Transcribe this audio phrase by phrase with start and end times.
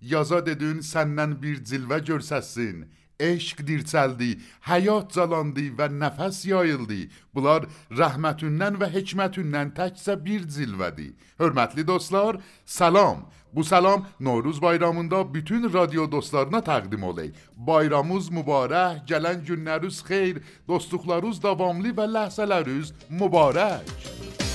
[0.00, 2.86] Yaza dedin səndən bir cilvə görsəsin.
[3.18, 4.36] Eşq dirçəldi,
[4.68, 7.00] həyat calandı və nəfəs yayıldı.
[7.34, 11.16] Bunlar rəhmətindən və hikmətindən təkcə bir cilvədir.
[11.40, 13.26] Hörmətli dostlar, salam.
[13.52, 17.32] Bu salam Novruz bayramında bütün radyo dostlarına təqdim olay.
[17.56, 24.47] Bayramınız mübarək, gələn günləriniz xeyir, dostluqlarınız davamlı və ləhzələriniz mübarək.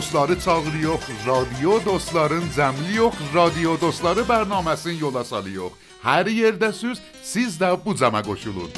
[0.00, 5.76] Dostları çağırıyor, radyo dostların cəmli yox, radyo dostları bərnaməsini yola salıyor.
[6.00, 8.72] Hər yerdəsiz, siz də bu cəmə qoşulun.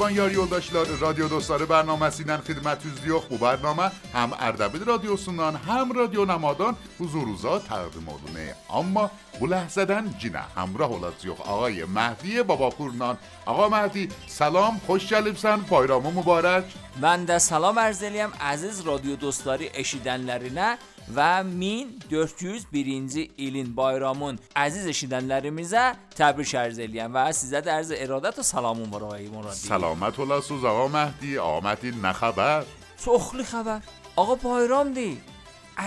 [0.00, 0.60] میهربان یاری و
[1.00, 3.90] رادیو دوستاره برنامه سینن خدمت از دیوخ بو برنامه.
[4.14, 6.76] هم اردبید رادیو سنان هم رادیو نمادان.
[7.00, 12.70] حضور روزا تقدیم آدونه اما بو لحظه دن جینه همراه اولاد دیوخ آقای مهدی بابا
[12.70, 16.64] کورنان آقا مهدی سلام خوش جلیب سن پایرامو مبارک.
[17.00, 20.78] من ده سلام ارزلیم عزیز رادیو دوستاری اشیدن لرینه.
[21.14, 25.84] Və 1401-ci ilin bayramın əziz eşidənlərimizə
[26.16, 29.58] təbrik ərz eləyəm və sizə də ərz iradət və salamım var ağay Muradi.
[29.58, 32.68] Səlamət olasınız ağa Mehdi, Ahmədi nə xəbər?
[33.04, 33.86] Çoxlu xəbər.
[34.20, 35.16] Ağa bayramdır.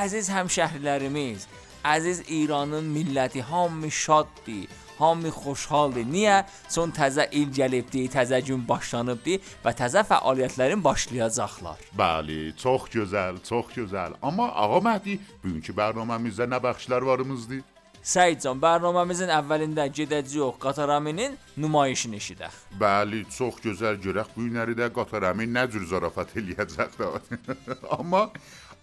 [0.03, 1.47] Əziz həmşəhrilərimiz,
[1.85, 4.67] əziz İranın milləti hamı şaddır.
[4.99, 6.05] Hamı xoşhaldır.
[6.05, 6.37] Niyə?
[6.69, 11.81] Son təzə il gəlibdi, təzə gün başlanıbdı və təzə fəaliyyətlərin başlayacaqlar.
[11.97, 14.17] Bəli, çox gözəl, çox gözəl.
[14.21, 17.63] Amma ağa Mehdi, bugünkü bərnaməmizdə nə bəxşlər varımızdır?
[18.03, 22.57] Səidcan, bərnaməmizin əvvəlində gedəcəyik Qataraminin nümayişini eşidək.
[22.79, 27.11] Bəli, çox gözəl görək bu günləri də Qataramın nə cür zarafat eləyəcək də.
[27.97, 28.25] Amma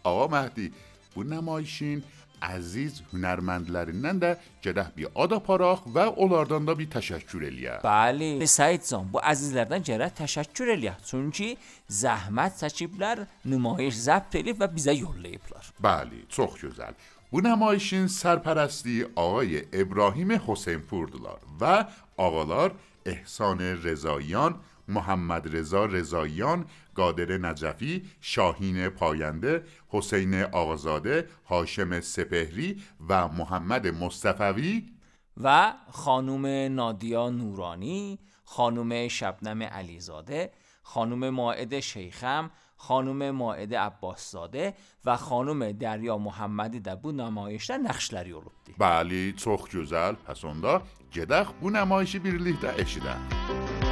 [0.05, 0.71] ağa Mehdi,
[1.17, 2.01] bu nümayişin
[2.41, 4.33] əziz hünərməndlərindən də
[4.65, 7.85] gedək bir ad aparaq və onlardan da bir təşəkkür eləyək.
[7.85, 11.07] Bəli, Səidcan, bu əzizlərdən gərək təşəkkür eləyək.
[11.11, 11.53] Çünki
[12.01, 15.73] zəhmət çəkiblər, nümayiş zəbt edib və bizə yollayıblar.
[15.83, 16.97] Bəli, çox gözəl.
[17.33, 21.77] Bu nümayişin sərpərəstliyi ağay İbrahim Hüseynpurdular və
[22.19, 22.73] ağalar
[23.07, 24.57] Ehsan Rızaiyan,
[24.91, 26.65] محمد رضا رضاییان،
[26.95, 34.89] قادر نجفی، شاهین پاینده، حسین آقازاده، هاشم سپهری و محمد مصطفوی
[35.37, 40.51] و خانم نادیا نورانی، خانم شبنم علیزاده،
[40.83, 44.75] خانم ماعد شیخم، خانم ماعد عباسزاده
[45.05, 48.73] و خانم دریا محمدی də bu nümayişdə nəqşləri olubdu.
[48.81, 50.17] Bəli, çox gözəl.
[50.27, 50.81] Pəs onda
[51.13, 53.90] gedək bu nümayişi birlikdə eşidək.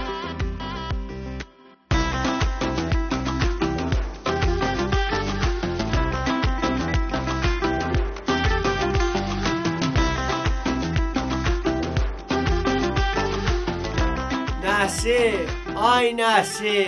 [14.99, 15.33] نحسی
[15.77, 16.87] آی نحسی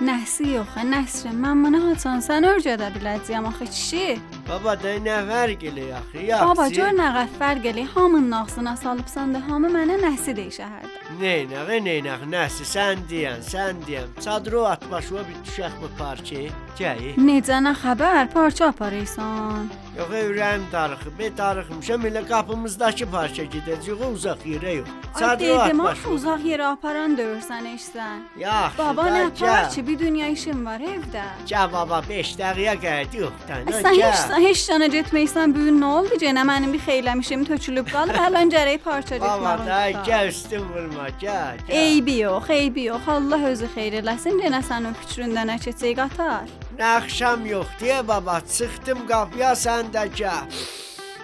[0.00, 5.00] نحسی یخه نحسی من من هاتان سن ارجا در بلدی هم آخه چی؟ بابا دای
[5.00, 9.72] نه ورگلی اخی یخسی بابا جور نه غفت ورگلی همون ناخسی نه سالب سنده همون
[9.72, 10.82] منه نحسی دی شهر.
[11.20, 15.88] ده نه نه غی نه نه نحسی سن دیم سن دیان ات اتباشوه بیتو شخم
[15.98, 16.50] پارچه.
[16.76, 18.24] جایی نیزه نه خبر.
[18.24, 19.70] پارچه پاریسان.
[19.98, 21.18] Yox, ürəyim darıxıb.
[21.18, 24.88] Be darıxmışam, elə qapımızdakı parça gedəcək, uzaq yerə yox.
[25.18, 26.14] Çadırı at Dedim axı başıma.
[26.14, 28.18] uzaq yerə aparan döyürsən eşsən.
[28.38, 28.78] Yaxşı.
[28.78, 29.86] Baba nə parça?
[29.86, 31.22] Bir dünya işim var evdə.
[31.48, 33.72] Gəl baba 5 dəqiqə gəldi yoxdan.
[33.72, 36.20] Sən heç heç yana getməysən bu gün nə oldu?
[36.24, 38.20] Cenə mənim bir xeyləmişim tökülüb qalıb.
[38.20, 40.04] Hələn gərək parça Baba da getməliyəm.
[40.10, 41.56] gəl üstün vurma, gəl.
[41.68, 41.72] gəl.
[41.80, 43.08] Eybi yox, eybi yox.
[43.08, 44.40] Allah özü xeyir eləsin.
[44.44, 46.44] Cenə sənin fikrində nə keçək qatar.
[46.78, 50.24] نقشم یختیه بابا çıktım kapıya sendeki.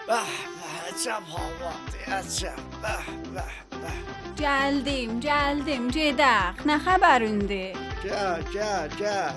[0.09, 0.27] Bah
[0.59, 1.73] bah etsem hava
[2.19, 4.37] etsem bah bah bah.
[4.37, 7.73] Geldim geldim cedak ne haberindi?
[8.03, 9.33] Gel gel gel.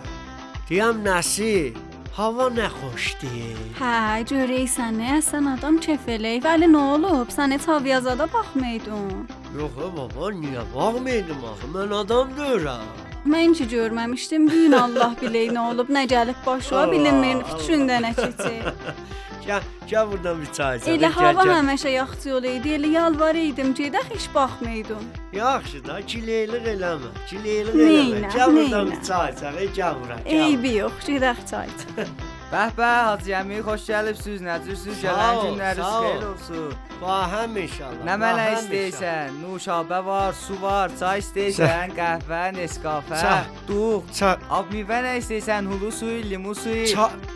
[0.70, 1.74] Diyem nasi
[2.16, 3.28] Hava ne hoşdi.
[3.76, 6.38] Hə, görəysən, əsən adam çəfələk.
[6.46, 7.28] Vəli nə olub?
[7.28, 9.28] Sənə taviyazada baxmaydın.
[9.58, 11.68] Yox, baba, niyə baxmaydım axı?
[11.76, 13.05] Mən adam deyirəm.
[13.26, 14.48] Mən ki görməmişdim.
[14.48, 18.68] Bu gün Allah bilir nə olub, nə gəlib başa, bilinmir fikrində nə keçir.
[19.48, 20.92] Gəl, gəl buradan bir çay içək.
[20.94, 22.76] Elə hava həmişə yaxşı yol idi.
[22.78, 25.10] Elə yalvar idim, gedək heç baxmaydın.
[25.34, 27.12] Yaxşı da, kileylik eləmə.
[27.30, 28.32] Kileylik Neynə, eləmə.
[28.38, 29.60] Gəl buradan bir çay içək.
[29.82, 30.22] Gəl bura.
[30.26, 31.88] Eybi yox, gedək çay iç.
[32.56, 34.44] Bəh bəh Hacı əmi, xoş gəlibsiniz.
[34.46, 35.02] Nəcürsüz?
[35.04, 36.70] Gələn günləriniz xeyir olsun.
[37.02, 38.06] Bahəm inşallah.
[38.08, 39.42] Nə mənə istəyirsən?
[39.42, 43.20] Nuşabə var, su var, çay istəyirsən, qəhvə, neskafə.
[43.20, 45.68] Çay, Ab meyvə nə istəyirsən?
[45.68, 46.88] Hulu suyu, limu suyu.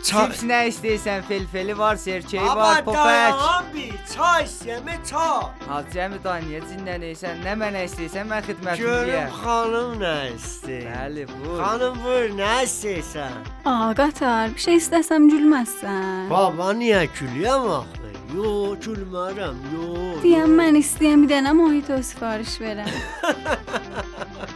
[0.04, 0.26] Çay, çay.
[0.30, 1.22] Cips nə istəyirsən?
[1.28, 2.94] Felfeli var, serçeyi var, popək.
[2.94, 5.44] dayan bir, çay istəyəmə çay.
[5.68, 7.42] Hacı əmi da niyə cinlənirsən?
[7.44, 8.26] Nə mənə istəyirsən?
[8.30, 9.30] Mən Görüm xidmətindəyəm.
[9.42, 10.84] xanım nə istəyir.
[10.90, 11.56] Bəli, bu.
[11.62, 13.38] Xanım buyur, nə istəyirsən?
[13.64, 16.28] Ağa qatar, bir şey istəsəm gülməzsən.
[16.30, 17.96] Baba niyə gülüyəm axı?
[18.30, 19.86] Yo, gülmərəm, yo.
[20.22, 22.90] Deyəm mən istəyəm bir dənə mojito sifariş verəm.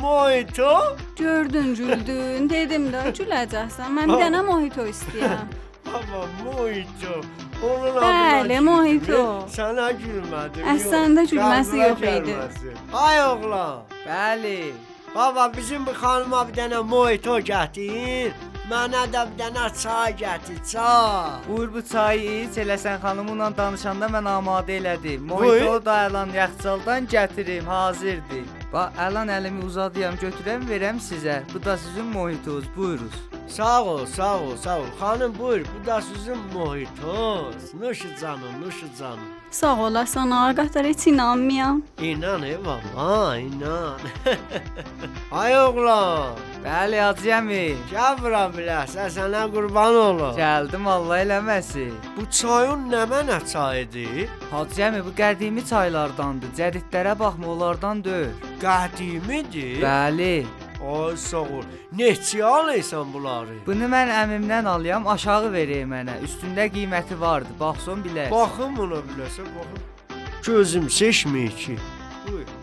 [0.00, 0.96] Mojito?
[1.18, 3.90] Gördün, güldün, dedim də güləcəksən.
[3.96, 5.50] Mən bir dənə mojito istəyirəm.
[5.86, 7.18] Baba mojito.
[7.60, 9.24] Onun Bəli, mojito.
[9.52, 10.64] Sənə gülmədim.
[10.74, 12.36] Əslində gülməsi yox idi.
[12.92, 13.82] Ay oğlan.
[14.06, 14.72] Bəli.
[15.14, 18.32] Baba bizim bu xanıma bir dənə mojito gətir.
[18.70, 21.40] Mənə də bir dənə çay gətir, çay.
[21.48, 25.24] Buyur bu çayı iç, elə sən xanımınla danışanda mən amadə elədim.
[25.26, 28.44] Mojito da əlan yaxçaldan gətirim, hazırdır.
[28.72, 31.40] Bax, əlan əlimi uzadıram, götürəm, verəm sizə.
[31.54, 33.16] Bu da sizin mojitonuz, buyuruz.
[33.48, 34.86] Sağ ol, sağ ol, sağ ol.
[35.00, 37.74] Xanım buyur, bu da sizin mojitos.
[37.80, 39.26] Nuşu canım, nuşu canım.
[39.50, 41.82] Sağ olasan, ağa qatar heç inanmıram.
[42.02, 43.98] İnan ey baba, inan.
[45.32, 46.34] Ay oğlan,
[46.64, 47.60] Bəli, Hacı əmi.
[47.90, 50.34] gəl bura biləsən, sənə qurban olum.
[50.36, 51.86] Gəldim Allah eləməsi.
[52.16, 54.28] Bu çayın nə mənə çayıdır?
[54.50, 56.52] Hacı əmi bu qədimi çaylardandır.
[56.58, 58.34] Cədidlərə baxma, onlardan deyil.
[58.60, 59.80] Qədimidir.
[59.86, 60.34] Bəli.
[60.92, 61.64] Ay sağ ol.
[61.96, 63.56] Neçə alırsan bunları?
[63.66, 66.20] Bunu mən əmimdən alıram, aşağı verək mənə.
[66.28, 67.48] Üstündə qiyməti vardı.
[67.60, 68.30] Baxson bilərsən.
[68.36, 69.84] Baxım ona biləsən, baxım.
[70.46, 71.78] Gözüm seçmir ki.
[72.28, 72.59] Buyur.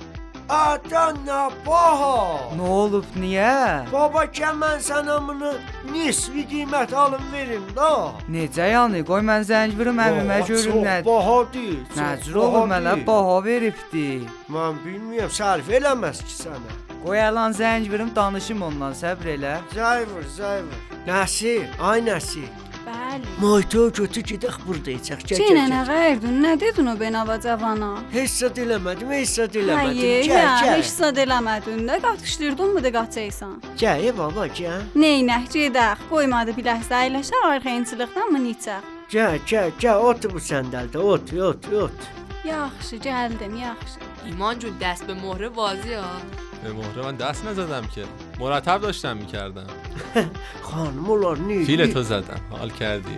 [0.49, 2.55] Ata nə baha?
[2.55, 3.83] Nə olub, niyə?
[3.91, 5.49] Baba gəl mən sənə bunu
[5.91, 8.13] nisbi qiymət alım verim da.
[8.31, 9.01] Necə yəni?
[9.07, 11.81] Qoy mən zəng vurum əmimə görüm çox deyil.
[11.91, 14.07] çox Nəcür olur baha mənə baha veribdi.
[14.47, 16.77] Mən bilmirəm, sərf eləməz ki sənə.
[17.03, 19.57] Qoy əlan zəng vurum danışım ondan, səbr elə.
[19.75, 20.79] Zayvır, zayvır.
[21.07, 22.47] Nəsir, ay Nəsir.
[22.87, 23.21] بله.
[23.39, 26.95] مایتاج و تو چی دخ برده ای؟ چه چه نه نه غیر دون نه دیدونو
[26.95, 31.11] به نوا زبانا هیش سا دیل امدون هیش سا دیل امدون ایه یه هیش سا
[31.11, 35.69] دیل امدون نه قاتش دیردون بوده قاتش ایسان چه ای بابا چه؟ نه نه چه
[35.69, 38.75] دخ بوی ماده بی لحظه ایل شر آر خیلی سلق دم منی چه
[39.07, 41.91] چه چه چه اوت بو سندل ده اوت اوت اوت.
[42.45, 43.91] یخش جلدم یخش
[44.25, 46.03] ایمان جون دست به مهره وازی ها.
[46.63, 48.03] به مهره من دست نزدم که.
[48.39, 49.67] مرتب داشتم می‌کردم.
[50.71, 52.41] خانم فیل تو زدم.
[52.51, 53.17] حال کردی؟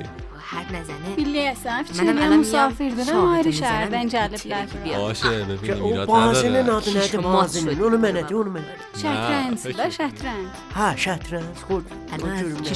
[0.51, 1.15] حد نزنه.
[1.15, 5.01] بیلی اصف چیلی هم مسافر دارم آری شهردن جلب لطف بیاد.
[5.01, 6.61] باشه ببینیم ایراد نداره.
[6.61, 10.47] ناده ناده مازنین اونو منده اونو منده شطرنج با شطرنج.
[10.75, 11.57] ها شطرنج.
[11.67, 11.91] خود.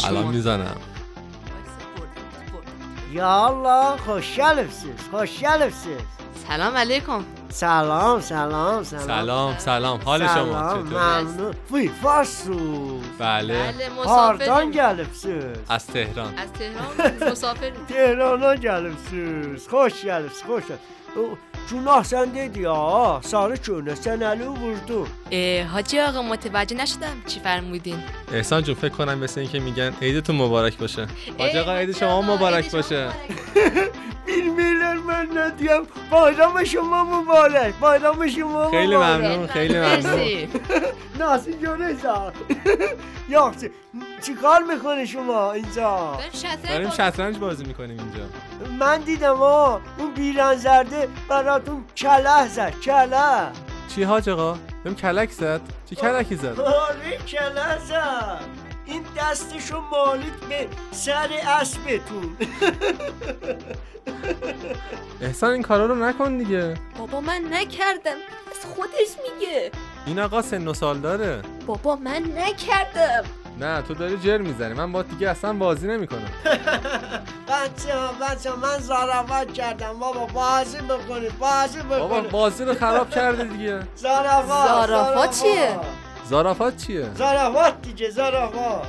[0.04, 0.78] الان می‌زنم.
[3.12, 5.98] یا الله خوش شلفسیز خوش شلفسیز
[6.48, 7.24] سلام علیکم.
[7.54, 9.08] سلام سلام سلام.
[9.08, 10.00] سلام سلام.
[10.06, 11.54] حال شما چطور ممنون.
[11.72, 11.92] فی
[13.20, 13.72] بله.
[13.74, 14.50] بله مسافر
[15.70, 16.34] از تهران.
[16.38, 19.68] از تهران مسافر تهران گلبسوز.
[19.68, 20.64] خوش گلپس خوش
[21.70, 23.22] Günah sen دیا ya.
[23.24, 23.58] Sarı
[23.96, 25.08] سن علو eli vurdun.
[25.32, 25.66] Ee,
[26.10, 28.00] آقا متوجه نشدم چی فرمودین.
[28.34, 31.08] احسان جون فکر کنم مثل اینکه میگن عیدتون مبارک باشه.
[31.40, 33.10] حاجی آقا عید شما مبارک باشه.
[34.28, 37.74] این میلر من ندیم بایرام شما مبارک.
[37.76, 40.48] بایرام شما خیلی ممنون خیلی ممنون.
[41.20, 41.96] ناسی جانه
[44.22, 46.18] چی کار می‌کنه شما اینجا؟
[46.70, 48.00] داریم شطرنج بازی می‌کنیم.
[48.00, 48.24] اینجا.
[48.80, 52.74] من دیدم ها اون بیران زرده براتون کله زد.
[52.80, 53.52] کله
[53.96, 58.40] چی ها آقا؟ بهم کلک زد؟ چی کلکی زد؟ آره کلک زد.
[58.86, 61.30] این دستشو مالید به سر
[61.62, 62.38] اسبتون
[65.22, 66.74] احسان این کارا رو نکن دیگه.
[66.98, 68.16] بابا من نکردم.
[68.52, 69.72] از خودش میگه.
[70.06, 71.42] این آقا سن و سال داره.
[71.68, 73.24] بابا من نکردم.
[73.60, 74.74] نه تو داری جر می‌زنی.
[74.74, 76.30] من با دیگه اصلا بازی نمی‌کنم.
[77.50, 80.00] بچه ها بچه ها من زرافت کردم.
[80.00, 82.32] بابا بازی بکنید بازی بابا بکنید.
[82.32, 83.80] بازی رو خراب کرده دیگه.
[83.96, 85.80] زرافت زرافت چیه؟
[86.26, 88.88] زرافات چیه؟ زرافات دیگه زرافات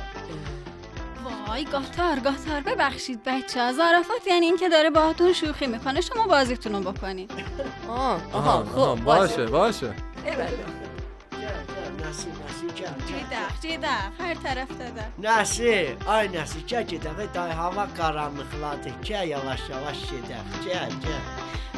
[1.47, 3.73] وای گاتار گاتار ببخشید بچه ها.
[3.73, 6.01] زرافات یعنی اینکه داره باهاتون شوخی می‌کنه.
[6.01, 7.31] شما بازیتون رو بکنید
[7.89, 9.45] آها خوب خب باشه.
[9.45, 9.93] باشه
[12.09, 15.05] نسی نسی جدخ جدخ هر طرف داده
[15.39, 20.21] نسی آی نسی که جدخ دای هوا قرام مخلاته که یواش یواش چه
[20.65, 20.87] چه.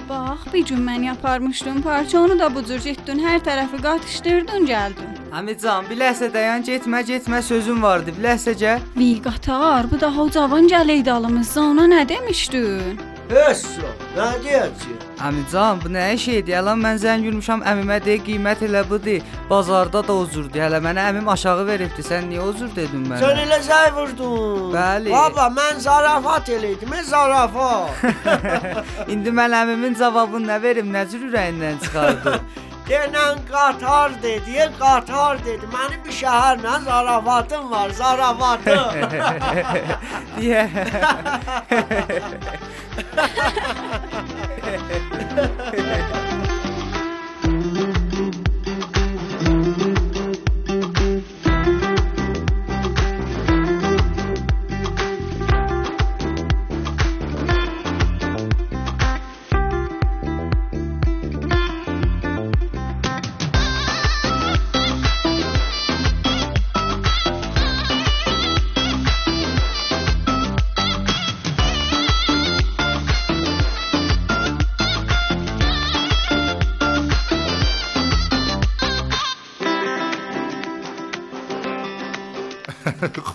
[0.09, 5.17] Bax, bir gün mən yaparmışdım parça, onu da bu cür getdin, hər tərəfi qatışdırdın, gəldin.
[5.35, 8.13] Əmican, bir ləhsə dayan, getmə, getmə sözüm vardı.
[8.17, 8.85] Bir ləhsə gəl.
[8.95, 13.01] Vil qatar, bu daha o cavan gələydi alımızda, ona nə demişdin?
[13.33, 14.96] Hösso, nə deyəcək?
[15.17, 16.53] Əmican, bu nə şeydir?
[16.53, 19.23] Yalan mən zəng vurmuşam əmimə deyə qiymət elə budur.
[19.49, 20.61] Bazarda da uzurdu.
[20.61, 22.05] Hələ mənə əmim aşağı veribdi.
[22.05, 23.17] Sən niyə uzur dedin mənə?
[23.23, 24.69] Sən elə zəy vurdun.
[24.75, 25.09] Bəli.
[25.15, 28.05] Baba, mən zarafat eləydim, zarafat.
[29.13, 30.93] İndi mən əmimin cavabını nə verim?
[30.93, 32.37] Nə cür ürəyindən çıxardı?
[32.89, 35.65] Denən qatar dedi, qatar dedi.
[35.73, 38.85] Mənim bir şəhərlə zarafatım var, zarafatım.
[40.37, 40.63] deyə.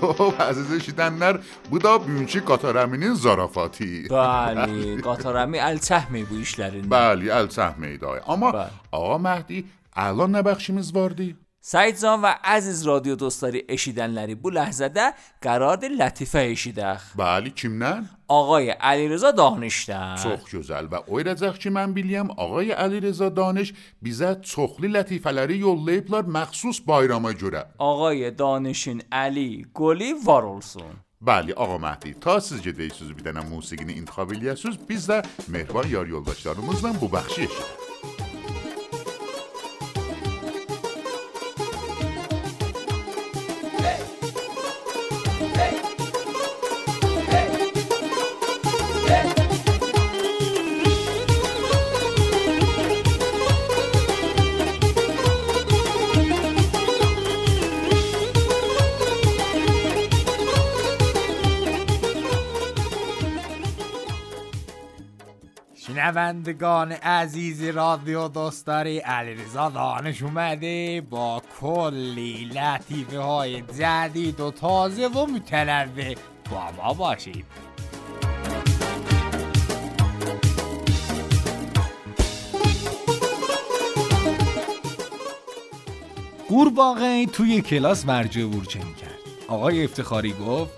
[0.03, 0.89] Hop əziz
[1.71, 3.91] bu da bugünkü Qatarəminin zarafatı.
[4.11, 6.91] Bəli, Qatarəmi əlçəhmi bu işlərində.
[6.91, 8.19] Bəli, əlçəhmi idi.
[8.27, 8.51] Amma
[8.93, 9.65] Ağa Mehdi,
[9.97, 17.03] الان نه بخشیمیز واردی سعید و عزیز رادیو دوستاری اشیدنلری بو لحظده قرارد لطیفه اشیدخ
[17.17, 22.71] بله کیم نه؟ آقای علیرضا دانشتن چخ جزل و اوی رزخ که من بیلیم آقای
[22.71, 30.83] علیرضا دانش بیزه چخلی لطیفلری یوللیبلار مخصوص بایراما جوره آقای دانشین علی گلی وارولسون
[31.27, 31.53] olsun.
[31.57, 36.07] آقا مهدی تا سیز جده deyirsiniz بیدنم dənə musiqini intiqab eləyəsiniz, biz də Mehriban yar
[36.07, 37.11] yoldaşlarımızla bu.
[66.13, 75.27] شنوندگان عزیز رادیو دوستاری علیرضا دانش اومده با کلی لطیفه های جدید و تازه و
[75.27, 76.15] متنوع
[76.51, 77.45] با ما باشید.
[86.49, 89.19] قورباغه توی کلاس ورجه ورچه می‌کرد.
[89.49, 90.73] آقای افتخاری گفت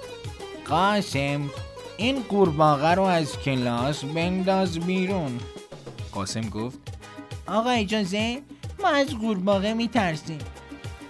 [0.68, 1.50] قاسم
[1.96, 5.40] این قورباغه رو از کلاس بنداز بیرون.
[6.12, 6.78] قاسم گفت
[7.46, 8.42] آقا اجازه
[8.82, 10.38] ما از قورباغه میترسیم.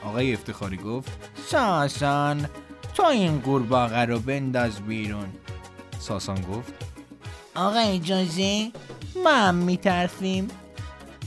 [0.04, 1.12] آقای افتخاری گفت
[1.46, 2.48] ساسان
[2.94, 5.28] تو این قورباغه رو بنداز بیرون.
[5.98, 6.72] ساسان گفت
[7.54, 8.72] آقا اجازه
[9.24, 10.48] ما هم میترسیم.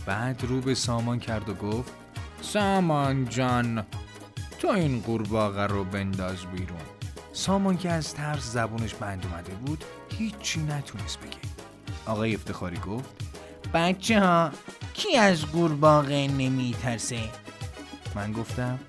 [0.06, 1.94] بعد رو به سامان کرد و گفت
[2.42, 3.86] سامان جان
[4.60, 6.97] تو این قورباغه رو بنداز بیرون.
[7.38, 9.84] سامان که از ترس زبونش بند اومده بود
[10.18, 11.38] هیچی نتونست بگه.
[12.06, 13.10] آقای افتخاری گفت
[13.74, 14.52] بچه ها
[14.94, 17.20] کی از قورباغه نمیترسه؟
[18.16, 18.80] من گفتم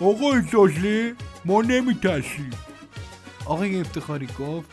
[0.00, 1.14] آقای سازلی
[1.44, 2.50] ما نمیترسیم.
[3.44, 4.70] آقای افتخاری گفت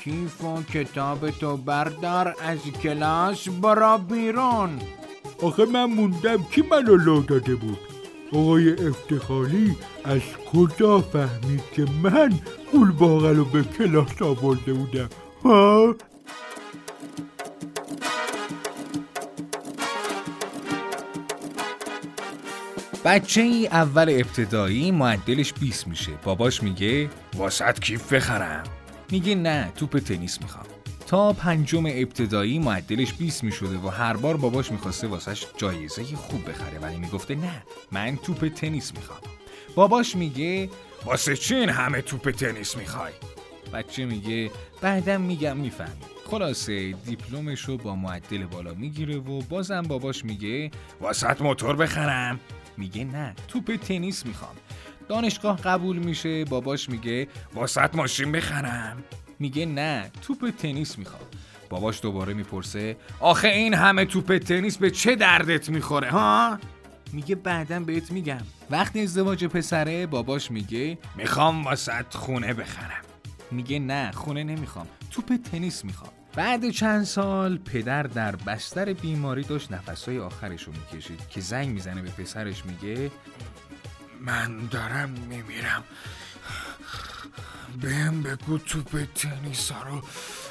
[0.00, 4.78] کیف و کتاب تو بردار از کلاس برا بیرون.
[5.42, 7.93] آخه من موندم کی منو لو داده بود.
[8.34, 10.20] آقای افتخاری از
[10.52, 12.32] کجا فهمید که من
[12.72, 15.08] قورباغه رو به کلاس آورده بودم؟
[15.44, 15.94] ها؟
[23.04, 26.12] بچه ای اول ابتدایی معدلش 20 میشه.
[26.24, 28.64] باباش میگه واسط کیف بخرم.
[29.10, 30.66] میگه نه توپ تنیس می‌خوام.
[31.06, 36.78] تا پنجم ابتدایی معدلش 20 می‌شده و هر بار باباش می‌خواسته واسش جایزه خوب بخره
[36.78, 39.20] ولی می‌گفته نه من توپ تنیس می‌خوام.
[39.74, 40.70] باباش میگه
[41.04, 43.12] واسه چی این همه توپ تنیس می‌خوای؟
[43.72, 46.04] بچه میگه بعدم میگم می‌فهمی.
[46.30, 50.70] خلاصه دیپلمش رو با معدل بالا می‌گیره و بازم باباش میگه
[51.00, 52.40] واسط موتور بخرم.
[52.76, 54.54] میگه نه توپ تنیس می‌خوام.
[55.08, 59.04] دانشگاه قبول میشه باباش میگه واسط ماشین بخرم.
[59.38, 61.22] میگه نه توپ تنیس می‌خوام.
[61.70, 66.58] باباش دوباره می‌پرسه آخه این همه توپ تنیس به چه دردت می‌خوره ها؟
[67.12, 68.40] میگه بعدا بهت میگم.
[68.70, 73.02] وقتی ازدواج پسره باباش میگه می‌خوام واسط خونه بخرم.
[73.50, 76.10] میگه نه خونه نمی‌خوام توپ تنیس می‌خوام.
[76.36, 82.02] بعد چند سال پدر در بستر بیماری داشت نفسهای آخرش رو می‌کشید که زنگ می‌زنه
[82.02, 83.10] به پسرش میگه
[84.20, 85.84] من دارم میمیرم.
[87.82, 90.02] بهم بگو توپ تنیس ها رو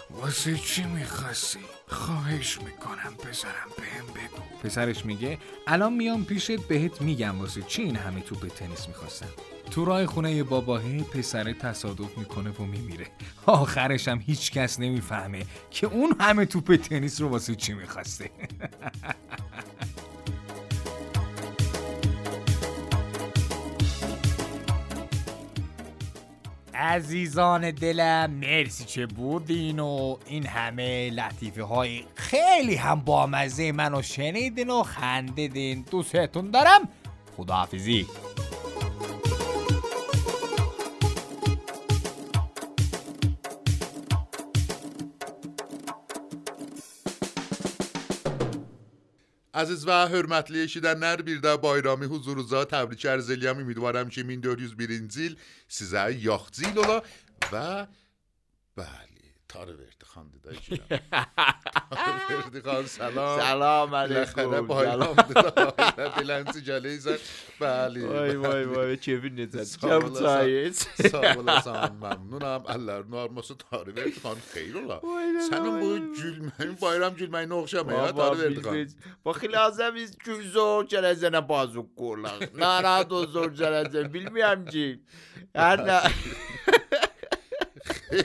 [0.10, 4.60] واسه چی می‌خواستی؟ خواهش می‌کنم پسرم بهم بگو.
[4.64, 5.38] پسرش میگه
[5.68, 9.30] الان میام پیشت بهت میگم واسه چی این همه توپ تنیس می‌خواستم.
[9.72, 13.08] تو راه خونه باباهه پسره تصادف می‌کنه و میمیره.
[13.46, 18.32] آخرش هم هیچ کس نمی‌فهمه که اون همه توپ تنیس رو واسه چی می‌خواسته.
[26.76, 34.70] عزیزان دلم مرسی که بودین و این همه لطیفه های خیلی هم بامزه منو شنیدین
[34.70, 35.86] و خندیدین.
[35.92, 36.90] دوستتون دارم.
[37.38, 38.08] خداحافظی.
[49.64, 53.62] Əziz və hörmətli eşidənlər, bir də bayramı huzurunuza təbrik ərz eləyəm.
[53.64, 55.38] Ümidvaram ki, 1401-ci il
[55.72, 56.98] sizə yaxşı il ola
[57.48, 57.68] və
[58.76, 59.13] bəli,
[59.54, 61.00] Tarıverdi xan da girəm.
[61.96, 63.40] Tarıverdi xan salam.
[63.40, 64.56] Salam əleykum.
[64.70, 65.38] Bayramdır.
[66.18, 67.20] Dilənçi gələysən.
[67.62, 68.06] Bəli.
[68.14, 69.76] Vay vay vay kevin necədir?
[69.84, 70.82] Gəl çayız.
[71.12, 72.66] Sağ olasan məmnunam.
[72.76, 74.98] Əllərin arması Tarıverdi xan xeyir ola.
[75.50, 75.92] Sənin bu
[76.22, 78.98] gülməyin bayram gülməyinə oxşamır Tarıverdi xan.
[79.26, 82.42] Bax lazımız gül zor gələcənə bazuk qorlar.
[82.58, 84.88] Narad zor gələcən bilmirəm ki.
[85.54, 86.00] Hər nə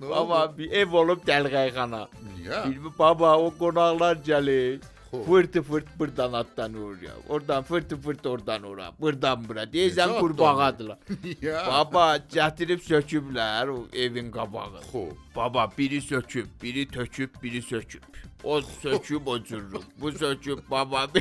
[0.00, 2.08] Nə Baba bir ev olup delgayxana.
[2.24, 2.64] Niyə?
[2.66, 4.80] Bilmi baba o konaklar gelir.
[5.10, 5.22] Ho.
[5.24, 7.12] Fırtı fırt buradan attan oraya.
[7.28, 8.92] Oradan fırtı fırt oradan oraya.
[9.00, 9.64] Buradan bura.
[9.64, 10.98] Deyirsən Necə qurbağadılar.
[11.70, 14.80] Baba gətirib söküblər o evin qabağı.
[14.90, 15.04] Xo.
[15.36, 18.02] Baba biri söküb, biri töküb, biri söküb.
[18.44, 19.82] O söküb, o cürrüb.
[20.00, 21.06] Bu söküb, baba.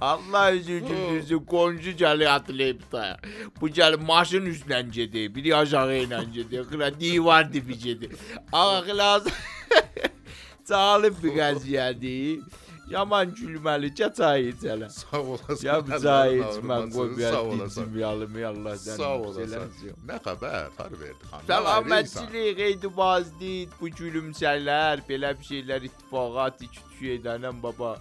[0.00, 3.18] Allah üzücü qonşu gəli atlayıb da.
[3.60, 8.12] Bu gəli maşın üstlə gedir, biri aşağı ilə gedir, xıra divar dibi gedir.
[8.52, 9.24] Ağa xilas
[10.68, 12.40] Çalıb bir qəziyyədir.
[12.90, 14.88] Yaman gülməli, gəl çay iç hələ.
[14.90, 15.66] Sağ olasın.
[15.66, 17.82] Ya bir çay Əllərin iç, mən arması, qoy Sağ biraz olasın.
[17.86, 18.96] dincim yalımı Allah səni.
[18.96, 19.94] Sağ olasın.
[20.08, 20.68] Nə xəbər?
[20.78, 21.40] Tarı verdi xan.
[21.50, 27.96] Səlamətçilik, qeydibazlik, bu gülümsələr, belə bir şeylər ittifaqat, iki edənəm baba.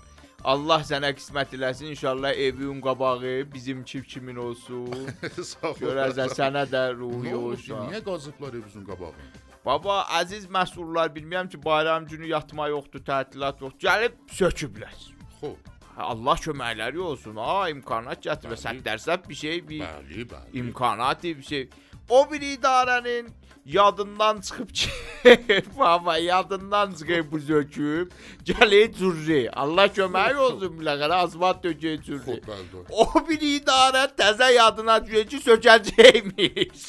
[0.45, 1.89] Allah sənə qismət eləsin.
[1.95, 4.91] İnşallah evin qabağı bizim kimin olsun.
[5.51, 7.88] Sağ Görərsən sənə də ruhi olsun.
[7.89, 9.25] niyə qazıblar evimizin qabağını?
[9.65, 13.79] Baba, əziz məsullar, bilmirəm ki, bayram günü yatma yoxdur, tətilat yoxdur.
[13.88, 14.93] Gəlib söküblər.
[15.39, 15.55] Xo.
[15.97, 17.39] Allah köməkləri olsun.
[17.41, 18.53] Ha, imkanat gətirə.
[18.53, 18.62] Bəli.
[18.62, 20.53] Sən dərsə bir şey, bir Bəli, bəli.
[20.62, 21.69] imkanatı bir şey.
[22.10, 23.31] O bir idarənin
[23.65, 24.89] yadından çıxıb ki,
[25.80, 28.12] baba yadından çıxıb bu söküb,
[28.45, 29.51] gəlir cürri.
[29.51, 32.38] Allah kömək olsun biləqərə asfalt dökəyə Xo, cürri.
[32.47, 32.84] bəli.
[32.89, 36.86] O bir idarə təzə yadına düşür ki, sökəcəkmiş.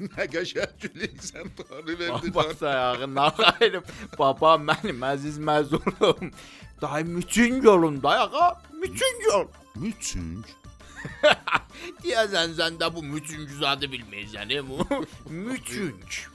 [0.00, 2.54] Nə qəşəng gülürsən tarı verdi Baba xan.
[2.62, 3.84] sayağına xayrım.
[4.18, 6.32] Baba mənim əziz məzulum.
[6.82, 9.46] Day müçün yolum dayağa, müçün yol.
[9.74, 10.46] Müçünk.
[12.02, 14.86] Diyesen sen de bu mütüncü zaten bilmeyiz yani bu.
[15.30, 16.26] mütünç.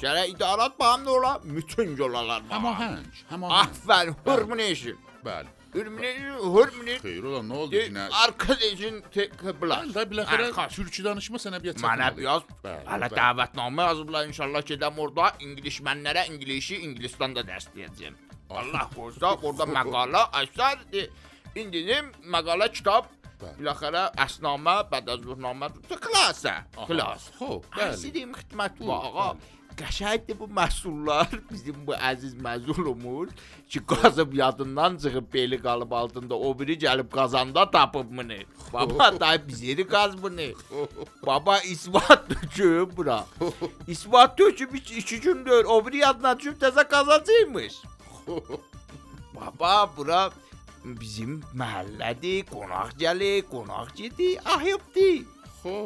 [0.00, 2.68] Cere idarat bağımlı ola, mütünç olalar Hem bağımlı.
[2.68, 3.06] ahenk.
[3.28, 3.68] Hem ahenk.
[3.88, 4.98] Aferin, hürmüneşin.
[5.24, 5.46] Bəli.
[5.74, 6.22] Hürmüneşin,
[6.54, 6.98] hürmüneşin.
[6.98, 7.92] Xeyr olan nə oldu ki?
[8.24, 9.82] Arkadaşın tek kıblar.
[9.84, 10.74] Bəli də biləxərə Arxaç.
[10.76, 12.16] türkü danışma sənə bir Mənə çatmalı.
[12.18, 13.18] biraz Bəli, hələ bəli.
[13.20, 18.14] dəvətnamə yazıblar inşallah gedəm orada İngilişmənlərə İngilişi İngilistanda dərs deyəcəm.
[18.50, 21.08] Allah qorusa orada məqalə əsər e,
[21.60, 22.72] indinim məqalə
[23.42, 25.70] biləxərə əsnamə, bədəzvurnamə,
[26.06, 27.30] klasa, klas.
[27.38, 27.92] Xo, bəli.
[27.92, 29.30] Həsidim xidmət var ağa.
[29.78, 33.28] Qəşəngdir bu məhsullar bizim bu əziz məzulumuz
[33.70, 38.40] ki qazıb yadından çıxıb beli qalıb altında o biri gəlib qazanda tapıb bunu.
[38.72, 40.48] Baba da bizeri qaz bunu.
[41.26, 43.24] Baba isbat döküb bura.
[43.86, 47.74] İsbat döküb iki, iki gündür o biri yadına düşüb təzə qazacaqmış.
[49.34, 50.30] Baba bura
[51.00, 55.24] bizim məhəllədir, qonaq gəlir, qonaq gedir, ayıbdır.
[55.62, 55.76] Xo.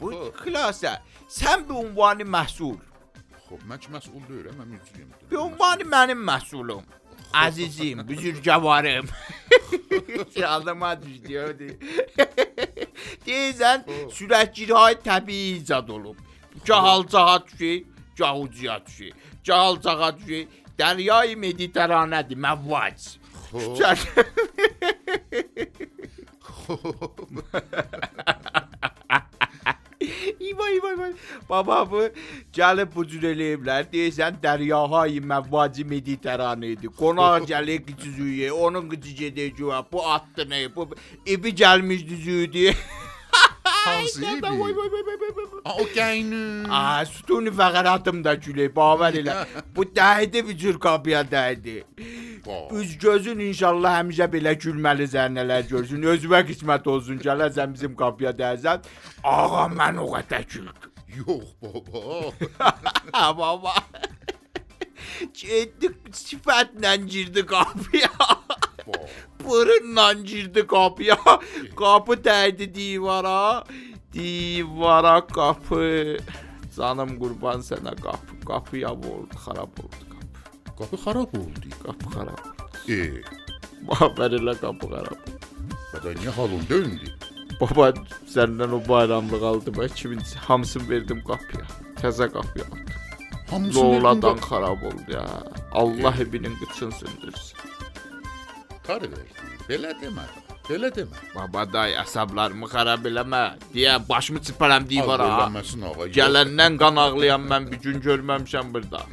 [0.00, 0.26] Bu xo.
[0.42, 0.92] xülasə,
[1.28, 2.76] sən bir ünvanı məhsul,
[3.46, 5.10] Xo, mən ki məsul deyirəm, mən mücrüyəm.
[5.30, 6.84] bir ünvanı mənim məhsulum.
[7.34, 9.06] Azizim, büzürgəvarım.
[10.36, 11.78] Yadıma düşdü.
[13.26, 13.82] Deyirsən,
[14.16, 16.16] sürətgirhay təbii icad olub.
[16.66, 17.84] Gah alçağa düşür,
[18.18, 19.12] gah ucuya düşür.
[19.46, 20.46] Gah alçağa düşür.
[20.78, 23.16] Dəryayı Mediteranədir, məvvac.
[23.78, 23.98] Şer...
[30.58, 31.12] vay vay vay.
[31.48, 32.10] Babamı
[32.52, 36.86] gelip huzureleyimler diye sen deryahayı mevvazi mediteraneydi.
[36.86, 40.88] Konağa gelik cüzüye, onun cüzüye de cüve, bu attı ne, bu
[41.26, 42.74] ibi gelmiş cüzüğü diye.
[43.94, 44.42] İbi?
[44.42, 45.30] Vay vay vay vay vay.
[45.36, 45.60] vay.
[45.64, 46.68] Aa, o gəynü.
[46.70, 49.34] Aa, sütunu fəqəratım da gülür, bavar elə.
[49.76, 51.76] Bu dəydi bir cür qapıya dəydi.
[52.72, 56.02] Üz gözün inşallah həmişə belə gülməli zərnələr görsün.
[56.14, 58.84] Özünə qismət olsun gələrsən bizim qapıya dəysən.
[59.24, 60.92] Ağa mən o qədər güldüm.
[61.16, 62.32] Yox baba.
[63.12, 63.74] Ha baba.
[65.32, 68.10] Getdik sifətlə girdi qapıya.
[69.44, 71.18] Burunla girdi qapıya.
[71.76, 73.64] Qapı dəydi divara.
[74.12, 76.16] Divara qapı.
[76.76, 78.32] Canım qurban sənə qapı.
[78.46, 80.76] Qapıya vurdu, xarab oldu qapı.
[80.78, 81.68] Qapı xarab oldu.
[81.86, 82.40] Qapı xarab.
[82.88, 82.98] E,
[83.88, 85.20] Babar elə qapı xarab.
[85.92, 87.06] baba niyə halın döndü?
[87.60, 87.88] Baba
[88.34, 89.82] səndən o bayramlıq aldım.
[89.84, 91.64] 2000 hamısını verdim qapıya.
[92.02, 92.86] Təzə qapıya aldım.
[93.50, 95.24] Hamısını verdin Loladan qap- xarab oldu ya.
[95.72, 97.55] Allah evinin qıçın sındırsın.
[98.86, 99.46] Qarı verdi.
[99.68, 100.24] Belə demə.
[100.68, 101.22] Belə demə.
[101.34, 103.42] Baba day əsəblərimi xarab eləmə.
[103.74, 105.28] Deyə başımı çırparam divara.
[105.34, 106.08] Ağlayamazsın ağa.
[106.18, 109.04] Gələndən qan ağlayan mən bir gün görməmişəm burada.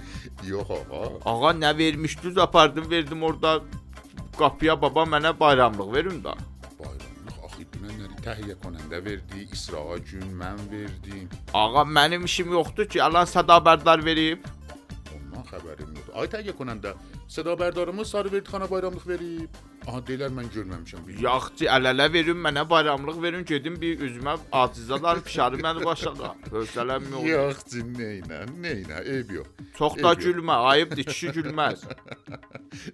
[0.48, 1.04] Yox ağa.
[1.34, 3.60] Ağa nə vermişdiniz apardım verdim orada
[4.38, 6.24] qapıya baba mənə bayramlıq verin
[7.84, 11.30] dünənləri təhiyyə konəndə verdi, İsrail gün mən verdim.
[11.54, 14.46] Ağa mənim işim yoxdur ki, alan sada xəbərdar verib.
[15.16, 16.14] Ondan xəbərim yoxdur.
[16.16, 16.96] Ay təhiyyə konəndə
[17.34, 19.56] Seda bərdarımız sarı verdi xana bayramlıq verib.
[19.88, 21.08] Aha deyirlər mən görməmişəm.
[21.24, 26.30] Yaxçı əl-ələ verin mənə bayramlıq verin gedim bir üzümə acizadar fişarı məni başladı.
[26.52, 27.26] Hövsələm yox.
[27.32, 29.48] Yox, cin neynə, neynə, eyb yox.
[29.80, 31.88] Çox da gülmə, ayıbdır, kişi gülməz.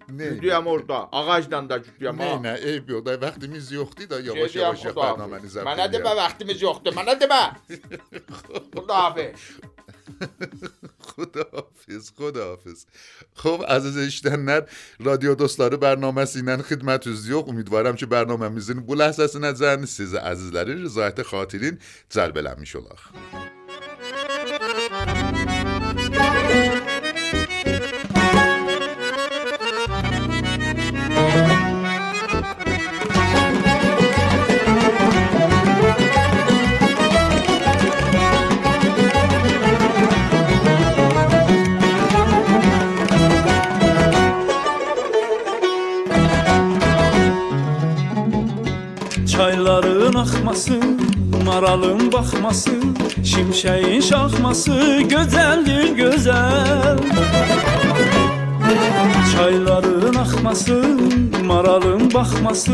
[0.07, 2.29] Güdüyəm orada, ağacdan da güdüyəm ha.
[2.29, 3.05] Neynə, eyb yox.
[3.05, 5.19] Da vaxtımız yoxdur da yavaş Gediyəm yavaş Xudahafiz.
[5.19, 7.41] bərnaməni zəbt Mənə demə vaxtımız yoxdur, mənə demə.
[8.77, 9.51] Xudahafiz.
[11.13, 12.79] خداحافظ خداحافظ.
[13.33, 14.63] خب از عزیز نر
[14.99, 21.19] رادیو دوستları خدمت xidmət üzü امیدوارم Ümidvaram ki, میزین bu ləhzəsinə zən سیز əzizləri رضایت
[21.31, 21.79] xatirin
[22.13, 23.48] cəlb میشولاخ موسیقی
[50.39, 51.01] çakmasın
[51.45, 52.71] Maralın bakması
[53.23, 56.97] Şimşeğin şakması Gözeldir güzel.
[59.35, 60.83] Çayların akması
[61.45, 62.71] Maralın bakması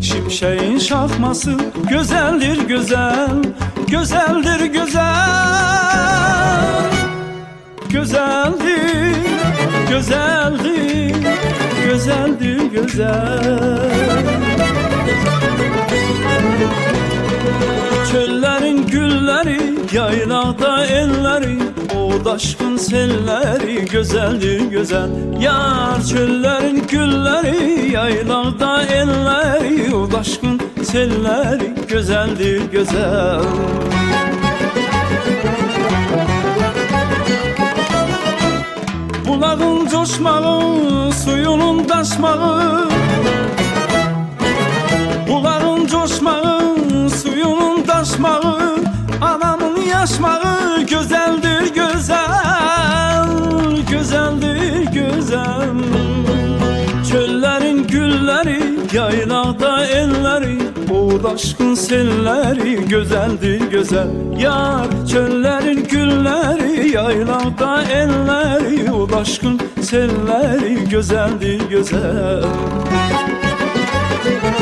[0.00, 1.52] Şimşeğin şakması
[1.90, 3.42] Gözeldir güzel.
[3.88, 5.06] Gözeldir güzel.
[7.90, 9.16] Gözeldir
[9.90, 11.14] Gözeldir
[11.84, 13.86] Gözeldir güzel.
[21.36, 21.58] çölleri
[21.96, 25.10] O daşkın selleri Güzeldir güzel.
[25.40, 33.40] Yar çöllerin gülleri Yaylakta elleri O daşkın selleri Güzeldir güzel.
[39.28, 42.88] Bulağın coşmağı Suyunun taşmağı.
[45.28, 46.76] Bulağın coşmağı
[47.22, 48.76] Suyunun taşmağı.
[49.20, 53.28] Anamın yaşmağı güzeldir güzel
[53.90, 55.70] Güzeldir güzel.
[57.10, 60.58] Çöllerin gülleri yaylakta elleri
[60.90, 64.08] Oğul aşkın selleri güzeldir güzel.
[64.38, 72.44] Yar çöllerin gülleri yaylakta elleri Oğul aşkın selleri güzeldir güzel.
[74.26, 74.55] Müzik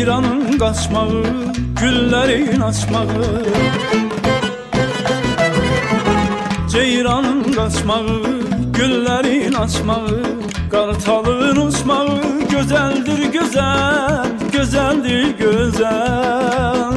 [0.00, 1.24] Haziran'ın kaçmağı
[1.80, 3.44] Güllerin açmağı.
[6.72, 8.22] Ceyran'ın kaçmağı
[8.72, 10.22] Güllerin açmağı.
[10.70, 16.92] Kartalın uçmağı Gözeldir güzel Gözeldir güzel.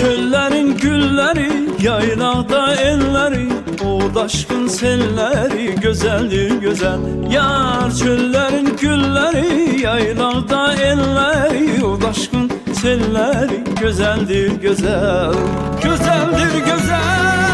[0.00, 1.50] Çöllerin gülleri
[1.82, 3.65] Yaylakta elleri.
[4.06, 15.34] O daşkın selleri Güzeldir güzel Yar çöllerin gülleri Yaylaqda elleri O daşkın selleri Güzeldir güzel
[15.82, 17.46] Güzeldir güzel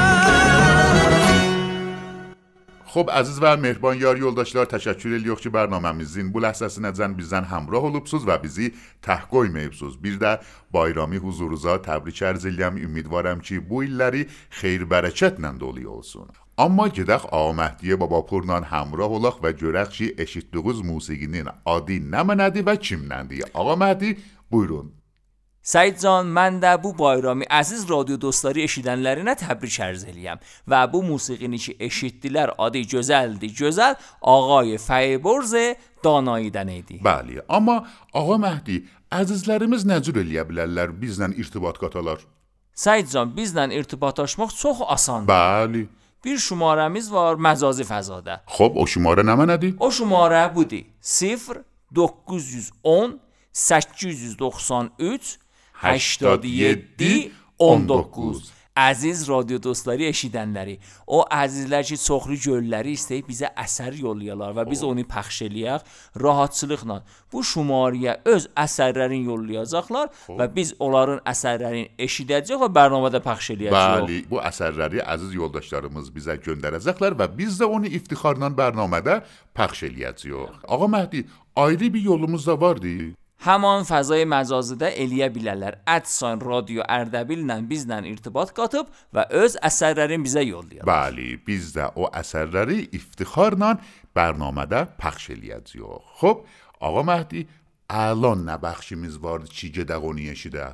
[2.95, 8.27] خب عزیز و مهربان یار yoldaşlar təşəkkür edirik ki, bərnaməmizin bu ləhzəsinəcən bizdən həmrah olubsuz
[8.29, 8.69] və bizi
[9.07, 9.97] tək qoymayıbsuz.
[10.05, 10.35] Bir də
[10.77, 12.77] bayrami huzurunuza təbrik ərz edirəm.
[12.85, 14.29] Ümidvaram ki, bu illəri
[14.61, 16.41] xeyir-bərəkətlə dolu olsun.
[16.59, 22.77] اما جدخ آمهدی بابا پرنان همراه هلاخ و جرخشی اشید دوگوز موسیقینین آدی نمندی و
[22.77, 24.17] چیمنندی آقا مهدی
[24.51, 24.93] بیرون.
[25.65, 30.37] سعید جان من در بو بایرامی عزیز رادیو دوستاری اشیدن لره نه تبری چرزیلیم
[30.69, 35.55] و بو موسیقی نیچی اشید دیلر آدی جزل دی جزل آقای فیبرز
[36.03, 36.99] دانایی دنیدی.
[36.99, 42.21] بله اما آقا مهدی عزیز لرمز نجور الیه بلرلر بیزنن ارتباط کاتالار.
[42.75, 45.27] سعید جان بیزنن ارتباطاش مخت صخ آسان.
[45.27, 45.88] بله.
[46.23, 47.37] بیر شماره میز وار
[47.85, 50.87] فزاده خب او شماره نمه ندی؟ او شماره بودی.
[51.01, 51.61] صفر
[51.95, 53.21] دوکوز یز اون
[55.85, 57.33] 19 دی
[58.73, 64.81] Əziz radio dostları eşidənləri, o əzizlər ki, çoxlu gölləri istəyib bizə əsər yollayalar və biz
[64.89, 65.85] onu pəxş eləyək
[66.23, 66.97] rahatçılıqla.
[67.29, 70.09] Bu şumariyə öz əsərlərini yollayacaqlar
[70.41, 74.09] və biz onların əsərlərini eşidəcək və bərnamədə pəxş eləyəcəyik.
[74.09, 79.21] Bəli, bu əsərləri əziz yoldaşlarımız bizə göndərəcəklər və biz də onu iftixarla bərnamədə
[79.53, 80.63] pəxş eləyəcəyik.
[80.65, 81.27] Ağa Məhdi,
[81.61, 83.13] ayrı bir yolumuz da vardı.
[83.44, 90.22] همان فضای مجازده الیا بیلالر ادسان رادیو اردبیل نن بیزنن ارتباط قاطب و از اثرلرین
[90.22, 93.78] بیزه یول دیاد بله بیزده او اثرلری افتخار نان
[94.14, 95.70] برنامه ده پخش الیاد
[96.14, 96.44] خب
[96.81, 97.48] آقا مهدی
[97.90, 100.66] الان نبخشی میزوارد چی جدقونی شده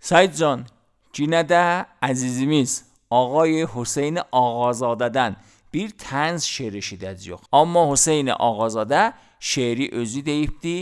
[0.00, 0.66] سید جان
[1.12, 5.36] جینده عزیزیمیز آقای حسین آغازاده دن
[5.70, 7.40] بیر تنز شعرشیده از یخ.
[7.52, 9.12] اما حسین آغازاده
[9.44, 10.76] şeiri özü deyibdi,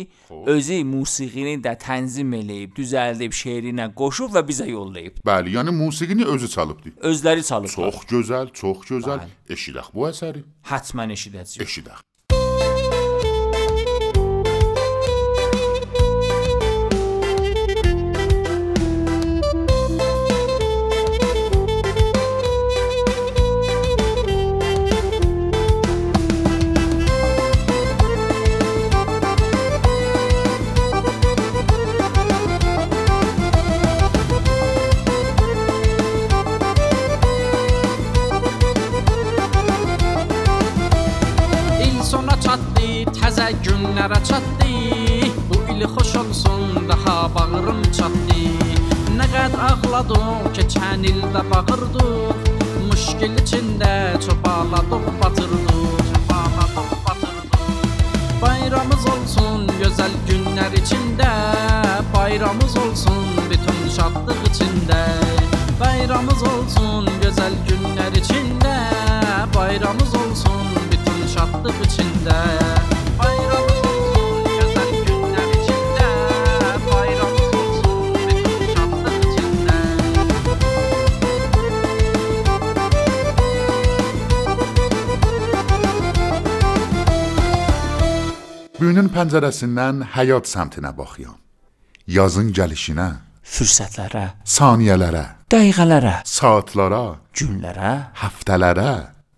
[0.46, 5.18] özü musiqini də tənzim eləyib, düzəldib şeirinə qoşub və bizə yollayıb.
[5.26, 6.94] Bəli, yəni musiqini özü çalıbdı.
[7.10, 7.74] Özləri çalıblar.
[7.74, 9.26] Çox gözəl, çox gözəl.
[9.50, 10.46] Eşidək bu əsəri.
[10.70, 11.66] Hətmən eşidəcəyik.
[11.66, 12.06] Eşidək.
[44.02, 45.30] Günlərə çatdı.
[45.48, 48.42] Bu il xoş olsun, daha bağrım çatdı.
[49.14, 52.34] Nə qəd ağladıq, keçən ildə bağırdıq.
[52.90, 56.02] Müşkil içində çobaladıq, batırdıq.
[56.08, 57.62] Çobaladıq, batırdıq.
[58.42, 61.30] Bayramımız olsun, gözəl günlər içində.
[62.14, 65.02] Bayramımız olsun, bütün şadlıq içində.
[65.80, 68.76] Bayramımız olsun, gözəl günlər içində.
[69.54, 72.81] Bayramımız olsun, bütün şadlıq içində.
[88.92, 91.38] Günün pəncərəsindən həyat səmtinə baxıram.
[92.12, 93.06] Yazın gəlişinə,
[93.40, 97.00] Fürsətlərə, saniyələrə, dəqiqələrə, saatlara,
[97.32, 98.90] günlərə, həftələrə,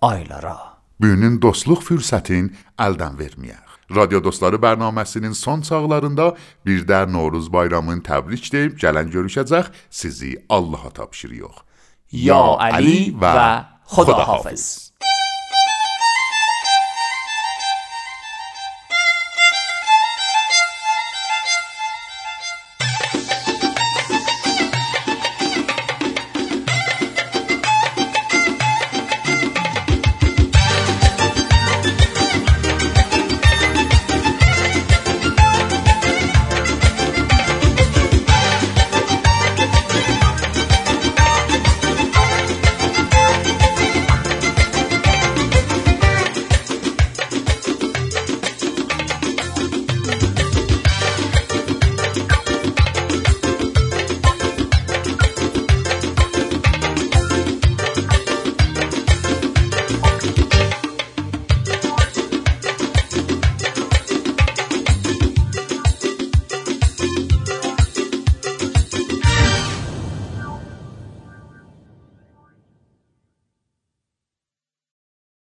[0.09, 0.57] aylara.
[0.99, 2.49] Günün dostluq fürsətin
[2.83, 3.77] əldən verməyək.
[3.95, 6.33] Radio Dostları bərnaməsinin son çağlarında
[6.67, 9.71] bir də Novruz bayramını təbrik deyib gələn görüşəcək.
[9.91, 11.63] Sizi Allaha tapşırırıq.
[12.11, 13.39] Ya Ali və
[13.87, 14.94] Xudahafiz.